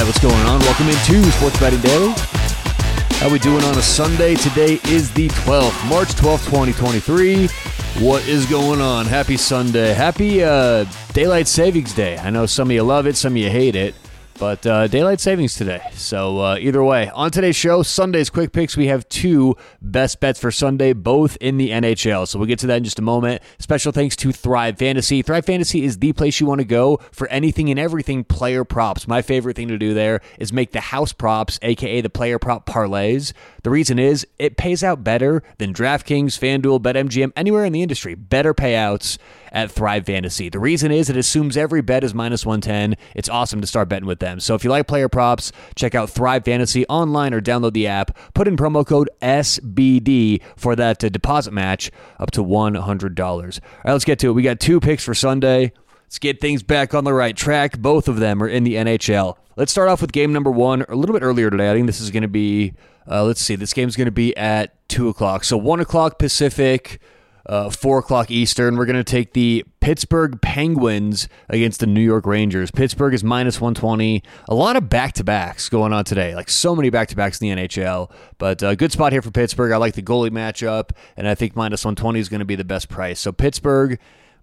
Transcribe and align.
Welcome 0.00 0.90
into 0.90 1.28
Sports 1.32 1.58
Betting 1.58 1.80
Daily. 1.80 2.12
How 3.18 3.28
we 3.28 3.40
doing 3.40 3.64
on 3.64 3.76
a 3.76 3.82
Sunday? 3.82 4.36
Today 4.36 4.78
is 4.84 5.12
the 5.12 5.26
12th, 5.28 5.88
March 5.88 6.10
12th, 6.10 6.44
2023. 6.44 7.48
What 8.06 8.24
is 8.28 8.46
going 8.46 8.80
on? 8.80 9.06
Happy 9.06 9.36
Sunday. 9.36 9.92
Happy 9.94 10.44
uh, 10.44 10.84
Daylight 11.14 11.48
Savings 11.48 11.92
Day. 11.94 12.16
I 12.16 12.30
know 12.30 12.46
some 12.46 12.68
of 12.68 12.72
you 12.72 12.84
love 12.84 13.08
it, 13.08 13.16
some 13.16 13.32
of 13.32 13.38
you 13.38 13.50
hate 13.50 13.74
it. 13.74 13.96
But 14.38 14.64
uh, 14.66 14.86
daylight 14.86 15.18
savings 15.20 15.56
today. 15.56 15.80
So 15.94 16.38
uh, 16.40 16.56
either 16.60 16.84
way, 16.84 17.10
on 17.10 17.32
today's 17.32 17.56
show, 17.56 17.82
Sunday's 17.82 18.30
quick 18.30 18.52
picks, 18.52 18.76
we 18.76 18.86
have 18.86 19.08
two 19.08 19.56
best 19.82 20.20
bets 20.20 20.38
for 20.38 20.52
Sunday, 20.52 20.92
both 20.92 21.36
in 21.40 21.56
the 21.56 21.70
NHL. 21.70 22.28
So 22.28 22.38
we'll 22.38 22.46
get 22.46 22.60
to 22.60 22.68
that 22.68 22.76
in 22.76 22.84
just 22.84 23.00
a 23.00 23.02
moment. 23.02 23.42
Special 23.58 23.90
thanks 23.90 24.14
to 24.16 24.30
Thrive 24.30 24.78
Fantasy. 24.78 25.22
Thrive 25.22 25.44
Fantasy 25.44 25.84
is 25.84 25.98
the 25.98 26.12
place 26.12 26.38
you 26.38 26.46
want 26.46 26.60
to 26.60 26.64
go 26.64 26.98
for 27.10 27.26
anything 27.28 27.68
and 27.68 27.80
everything 27.80 28.22
player 28.22 28.64
props. 28.64 29.08
My 29.08 29.22
favorite 29.22 29.56
thing 29.56 29.68
to 29.68 29.78
do 29.78 29.92
there 29.92 30.20
is 30.38 30.52
make 30.52 30.70
the 30.70 30.80
house 30.80 31.12
props, 31.12 31.58
aka 31.62 32.00
the 32.00 32.10
player 32.10 32.38
prop 32.38 32.64
parlays. 32.64 33.32
The 33.68 33.72
reason 33.72 33.98
is 33.98 34.26
it 34.38 34.56
pays 34.56 34.82
out 34.82 35.04
better 35.04 35.42
than 35.58 35.74
DraftKings, 35.74 36.38
FanDuel, 36.38 36.80
BetMGM, 36.80 37.32
anywhere 37.36 37.66
in 37.66 37.74
the 37.74 37.82
industry. 37.82 38.14
Better 38.14 38.54
payouts 38.54 39.18
at 39.52 39.70
Thrive 39.70 40.06
Fantasy. 40.06 40.48
The 40.48 40.58
reason 40.58 40.90
is 40.90 41.10
it 41.10 41.18
assumes 41.18 41.54
every 41.54 41.82
bet 41.82 42.02
is 42.02 42.14
minus 42.14 42.46
110. 42.46 42.96
It's 43.14 43.28
awesome 43.28 43.60
to 43.60 43.66
start 43.66 43.90
betting 43.90 44.06
with 44.06 44.20
them. 44.20 44.40
So 44.40 44.54
if 44.54 44.64
you 44.64 44.70
like 44.70 44.86
player 44.86 45.10
props, 45.10 45.52
check 45.74 45.94
out 45.94 46.08
Thrive 46.08 46.46
Fantasy 46.46 46.86
online 46.86 47.34
or 47.34 47.42
download 47.42 47.74
the 47.74 47.86
app. 47.86 48.16
Put 48.32 48.48
in 48.48 48.56
promo 48.56 48.86
code 48.86 49.10
SBD 49.20 50.40
for 50.56 50.74
that 50.74 51.04
uh, 51.04 51.10
deposit 51.10 51.52
match 51.52 51.90
up 52.18 52.30
to 52.30 52.42
$100. 52.42 53.20
All 53.20 53.36
right, 53.36 53.52
let's 53.84 54.06
get 54.06 54.18
to 54.20 54.30
it. 54.30 54.32
We 54.32 54.42
got 54.42 54.60
two 54.60 54.80
picks 54.80 55.04
for 55.04 55.12
Sunday. 55.12 55.72
Let's 56.04 56.18
get 56.18 56.40
things 56.40 56.62
back 56.62 56.94
on 56.94 57.04
the 57.04 57.12
right 57.12 57.36
track. 57.36 57.76
Both 57.76 58.08
of 58.08 58.18
them 58.18 58.42
are 58.42 58.48
in 58.48 58.64
the 58.64 58.76
NHL. 58.76 59.36
Let's 59.58 59.72
start 59.72 59.88
off 59.88 60.00
with 60.00 60.12
game 60.12 60.32
number 60.32 60.52
one 60.52 60.84
a 60.88 60.94
little 60.94 61.12
bit 61.12 61.24
earlier 61.24 61.50
today. 61.50 61.68
I 61.68 61.74
think 61.74 61.86
this 61.86 62.00
is 62.00 62.12
going 62.12 62.22
to 62.22 62.28
be, 62.28 62.74
uh, 63.10 63.24
let's 63.24 63.40
see, 63.40 63.56
this 63.56 63.72
game's 63.72 63.96
going 63.96 64.04
to 64.04 64.12
be 64.12 64.36
at 64.36 64.88
2 64.88 65.08
o'clock. 65.08 65.42
So 65.42 65.56
1 65.56 65.80
o'clock 65.80 66.16
Pacific, 66.16 67.00
uh, 67.44 67.68
4 67.68 67.98
o'clock 67.98 68.30
Eastern. 68.30 68.76
We're 68.76 68.86
going 68.86 68.94
to 68.94 69.02
take 69.02 69.32
the 69.32 69.64
Pittsburgh 69.80 70.40
Penguins 70.40 71.28
against 71.48 71.80
the 71.80 71.88
New 71.88 72.00
York 72.00 72.24
Rangers. 72.24 72.70
Pittsburgh 72.70 73.12
is 73.12 73.24
minus 73.24 73.60
120. 73.60 74.22
A 74.48 74.54
lot 74.54 74.76
of 74.76 74.88
back 74.88 75.14
to 75.14 75.24
backs 75.24 75.68
going 75.68 75.92
on 75.92 76.04
today, 76.04 76.36
like 76.36 76.50
so 76.50 76.76
many 76.76 76.88
back 76.88 77.08
to 77.08 77.16
backs 77.16 77.40
in 77.40 77.48
the 77.48 77.66
NHL. 77.66 78.12
But 78.38 78.62
a 78.62 78.68
uh, 78.68 78.74
good 78.76 78.92
spot 78.92 79.10
here 79.10 79.22
for 79.22 79.32
Pittsburgh. 79.32 79.72
I 79.72 79.78
like 79.78 79.94
the 79.94 80.02
goalie 80.02 80.30
matchup, 80.30 80.90
and 81.16 81.26
I 81.26 81.34
think 81.34 81.56
minus 81.56 81.84
120 81.84 82.20
is 82.20 82.28
going 82.28 82.38
to 82.38 82.44
be 82.44 82.54
the 82.54 82.62
best 82.62 82.88
price. 82.88 83.18
So 83.18 83.32
Pittsburgh 83.32 83.98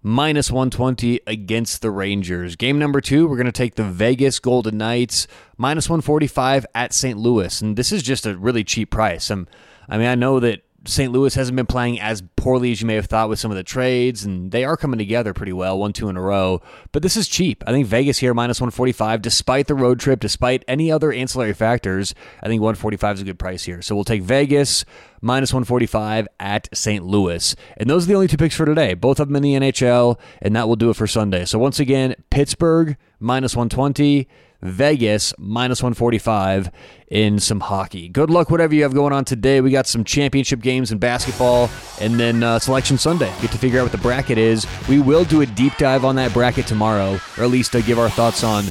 minus 0.05 0.51
120 0.51 1.21
against 1.25 1.81
the 1.81 1.89
Rangers. 1.89 2.55
Game 2.55 2.77
number 2.77 3.01
two, 3.01 3.27
we're 3.27 3.37
going 3.37 3.47
to 3.47 3.51
take 3.51 3.73
the 3.73 3.83
Vegas 3.83 4.37
Golden 4.37 4.77
Knights 4.77 5.25
minus 5.57 5.89
145 5.89 6.63
at 6.75 6.93
St. 6.93 7.17
Louis. 7.17 7.59
And 7.59 7.75
this 7.75 7.91
is 7.91 8.03
just 8.03 8.27
a 8.27 8.37
really 8.37 8.63
cheap 8.63 8.91
price. 8.91 9.31
I'm, 9.31 9.47
I 9.89 9.97
mean, 9.97 10.05
I 10.05 10.13
know 10.13 10.39
that 10.39 10.61
St. 10.87 11.11
Louis 11.11 11.33
hasn't 11.33 11.55
been 11.55 11.65
playing 11.65 11.99
as 11.99 12.23
poorly 12.35 12.71
as 12.71 12.81
you 12.81 12.87
may 12.87 12.95
have 12.95 13.07
thought 13.07 13.29
with 13.29 13.39
some 13.39 13.51
of 13.51 13.57
the 13.57 13.63
trades, 13.63 14.23
and 14.23 14.51
they 14.51 14.63
are 14.63 14.77
coming 14.77 14.97
together 14.97 15.33
pretty 15.33 15.53
well, 15.53 15.79
one, 15.79 15.93
two 15.93 16.09
in 16.09 16.17
a 16.17 16.21
row. 16.21 16.61
But 16.91 17.01
this 17.01 17.17
is 17.17 17.27
cheap. 17.27 17.63
I 17.65 17.71
think 17.71 17.87
Vegas 17.87 18.19
here 18.19 18.33
minus 18.33 18.61
145, 18.61 19.21
despite 19.21 19.67
the 19.67 19.75
road 19.75 19.99
trip, 19.99 20.19
despite 20.19 20.63
any 20.67 20.91
other 20.91 21.11
ancillary 21.11 21.53
factors. 21.53 22.13
I 22.43 22.47
think 22.47 22.61
145 22.61 23.15
is 23.15 23.21
a 23.21 23.25
good 23.25 23.39
price 23.39 23.63
here. 23.63 23.81
So 23.81 23.95
we'll 23.95 24.03
take 24.03 24.21
Vegas 24.21 24.85
minus 25.21 25.51
145 25.51 26.27
at 26.39 26.69
St. 26.75 27.03
Louis. 27.03 27.55
And 27.77 27.89
those 27.89 28.05
are 28.05 28.07
the 28.07 28.15
only 28.15 28.27
two 28.27 28.37
picks 28.37 28.55
for 28.55 28.65
today, 28.65 28.93
both 28.93 29.19
of 29.19 29.27
them 29.27 29.35
in 29.37 29.43
the 29.43 29.53
NHL, 29.55 30.19
and 30.41 30.55
that 30.55 30.67
will 30.67 30.75
do 30.75 30.89
it 30.89 30.95
for 30.95 31.07
Sunday. 31.07 31.45
So 31.45 31.57
once 31.57 31.79
again, 31.79 32.15
Pittsburgh 32.29 32.95
minus 33.19 33.55
120. 33.55 34.27
Vegas 34.67 35.33
minus 35.37 35.81
145 35.81 36.71
in 37.07 37.39
some 37.39 37.59
hockey. 37.59 38.09
Good 38.09 38.29
luck, 38.29 38.49
whatever 38.49 38.73
you 38.73 38.83
have 38.83 38.93
going 38.93 39.13
on 39.13 39.25
today. 39.25 39.61
We 39.61 39.71
got 39.71 39.87
some 39.87 40.03
championship 40.03 40.59
games 40.61 40.91
in 40.91 40.97
basketball 40.97 41.69
and 42.01 42.19
then 42.19 42.43
uh, 42.43 42.59
Selection 42.59 42.97
Sunday. 42.97 43.31
Get 43.41 43.51
to 43.51 43.57
figure 43.57 43.79
out 43.79 43.83
what 43.83 43.91
the 43.91 43.97
bracket 43.99 44.37
is. 44.37 44.65
We 44.89 44.99
will 44.99 45.23
do 45.23 45.41
a 45.41 45.45
deep 45.45 45.77
dive 45.77 46.03
on 46.05 46.15
that 46.15 46.33
bracket 46.33 46.67
tomorrow, 46.67 47.19
or 47.37 47.43
at 47.43 47.49
least 47.49 47.75
uh, 47.75 47.81
give 47.81 47.99
our 47.99 48.09
thoughts 48.09 48.43
on. 48.43 48.65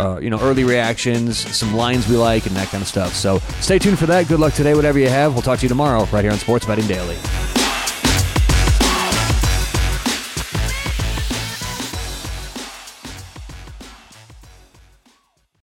Uh, 0.00 0.16
you 0.20 0.30
know, 0.30 0.38
early 0.42 0.62
reactions, 0.62 1.36
some 1.36 1.74
lines 1.74 2.06
we 2.06 2.16
like, 2.16 2.46
and 2.46 2.54
that 2.54 2.68
kind 2.68 2.80
of 2.80 2.86
stuff. 2.86 3.12
So 3.14 3.40
stay 3.60 3.80
tuned 3.80 3.98
for 3.98 4.06
that. 4.06 4.28
Good 4.28 4.38
luck 4.38 4.54
today, 4.54 4.74
whatever 4.74 5.00
you 5.00 5.08
have. 5.08 5.32
We'll 5.32 5.42
talk 5.42 5.58
to 5.58 5.64
you 5.64 5.68
tomorrow 5.68 6.04
right 6.12 6.22
here 6.22 6.30
on 6.30 6.38
Sports 6.38 6.66
Betting 6.66 6.86
Daily. 6.86 7.16